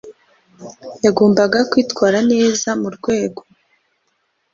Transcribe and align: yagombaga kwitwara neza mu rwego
yagombaga 1.05 1.59
kwitwara 1.71 2.19
neza 2.31 2.69
mu 2.81 2.89
rwego 2.95 3.41